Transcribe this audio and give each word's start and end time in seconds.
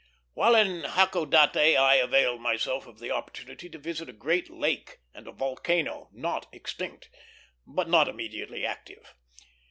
While 0.33 0.55
in 0.55 0.81
Hakodate, 0.83 1.77
I 1.79 1.97
availed 1.97 2.41
myself 2.41 2.87
of 2.87 2.97
the 2.97 3.11
opportunity 3.11 3.69
to 3.69 3.77
visit 3.77 4.09
a 4.09 4.13
great 4.13 4.49
lake 4.49 4.97
and 5.13 5.27
a 5.27 5.31
volcano, 5.31 6.09
not 6.11 6.47
extinct, 6.51 7.11
but 7.67 7.87
not 7.87 8.07
immediately 8.07 8.65
active. 8.65 9.13